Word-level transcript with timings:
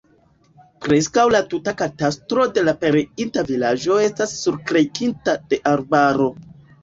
Preskaŭ 0.83 1.25
la 1.33 1.41
tuta 1.49 1.73
katastro 1.81 2.45
de 2.55 2.63
la 2.69 2.73
pereinta 2.85 3.43
vilaĝo 3.51 3.99
estas 4.07 4.33
surkrejkinta 4.41 5.37
de 5.53 5.61
arbaro. 5.73 6.31